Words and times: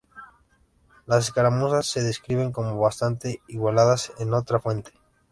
Las 1.05 1.27
escaramuzas 1.27 1.85
se 1.85 2.01
describen 2.01 2.51
como 2.51 2.75
bastante 2.79 3.43
igualadas 3.47 4.11
en 4.17 4.33
otra 4.33 4.59
fuente. 4.59 4.93